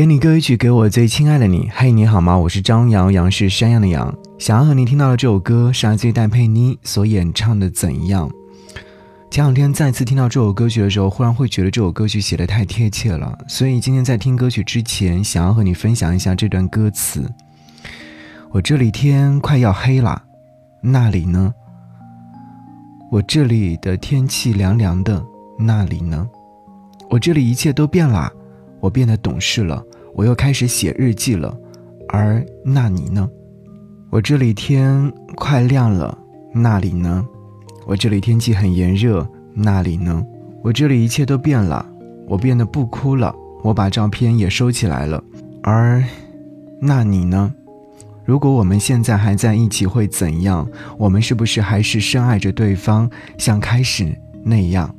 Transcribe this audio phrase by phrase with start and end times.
[0.00, 1.68] 给你歌一曲，给我最亲爱的你。
[1.74, 2.34] 嘿，你好吗？
[2.34, 4.16] 我是张扬，杨是山羊的羊。
[4.38, 8.26] 想要和你听到的这首歌是来自于戴佩妮所演唱的《怎样》。
[9.30, 17.30] 前两天再次听到这首歌曲的时候，忽然会觉得这首歌曲写的太贴切了，所以今天在听歌曲之前，想要和你分享一下这段歌词。
[18.52, 20.22] 我这里天快要黑了，
[20.80, 21.52] 那里呢？
[23.10, 25.22] 我这里的天气凉凉的，
[25.58, 26.26] 那里呢？
[27.10, 28.32] 我这里一切都变了。
[28.80, 29.84] 我变得懂事了，
[30.14, 31.56] 我又开始写日记了，
[32.08, 33.28] 而那你呢？
[34.10, 36.18] 我这里天快亮了，
[36.52, 37.24] 那里呢？
[37.86, 40.24] 我这里天气很炎热，那里呢？
[40.62, 41.86] 我这里一切都变了，
[42.26, 45.22] 我变得不哭了，我把照片也收起来了，
[45.62, 46.02] 而
[46.80, 47.54] 那你呢？
[48.24, 50.68] 如果我们现在还在一起会怎样？
[50.98, 54.94] 我们是不是还是深爱着对方，像开始那样？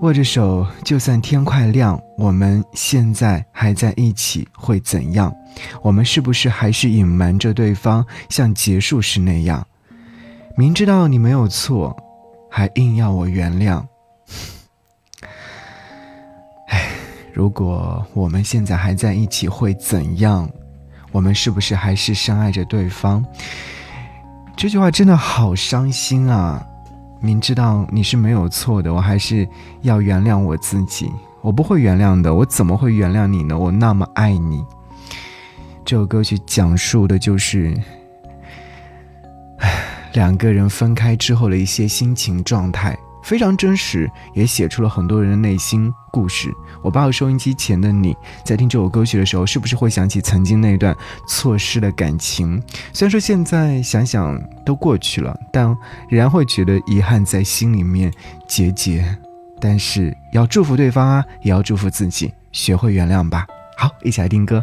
[0.00, 5.30] 握着手，就算天快亮，我们现在还在一起会怎样？
[5.82, 9.66] 我们是不是还是隐瞒着对方，像结束时那样？
[10.56, 11.94] 明知道你没有错，
[12.50, 13.84] 还硬要我原谅。
[16.68, 16.88] 唉，
[17.34, 20.48] 如果我们现在还在一起会怎样？
[21.12, 23.22] 我们是不是还是深爱着对方？
[24.56, 26.66] 这句话真的好伤心啊！
[27.20, 29.46] 明知道你是没有错的，我还是
[29.82, 31.10] 要原谅我自己。
[31.42, 33.58] 我不会原谅的，我怎么会原谅你呢？
[33.58, 34.64] 我那么爱你。
[35.84, 37.74] 这首歌曲讲述的就是，
[39.58, 42.98] 唉两个人分开之后的一些心情状态。
[43.22, 46.52] 非常真实，也写出了很多人的内心故事。
[46.82, 50.96] 我抱着收音机前的你，在听这首歌曲的时候，是不是会想起曾经那段
[51.28, 52.62] 错失的感情？
[52.92, 55.66] 虽然说现在想想都过去了，但
[56.08, 58.12] 仍然会觉得遗憾在心里面
[58.46, 59.04] 结结。
[59.60, 63.46] 但是要祝福对方啊，也要祝福自己，学会原谅吧。
[63.76, 64.62] 好，一起来听歌。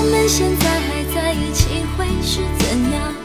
[0.00, 3.17] 我们现在还在一起会是怎样？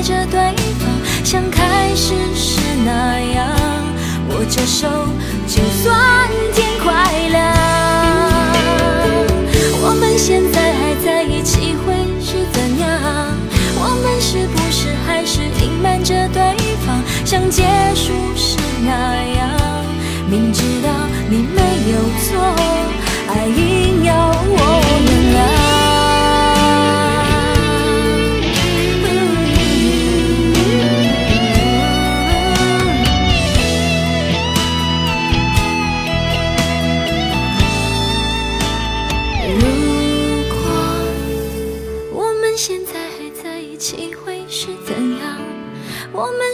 [0.00, 0.37] 在这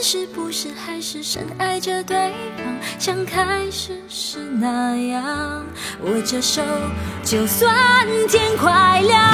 [0.07, 2.15] 是不是还是深爱着对
[2.59, 5.65] 方，像开始时那样？
[6.03, 6.61] 握着手，
[7.23, 7.75] 就算
[8.29, 9.33] 天快亮。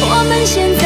[0.00, 0.77] 我们现。